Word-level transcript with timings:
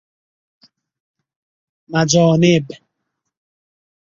مجانب 1.91 2.67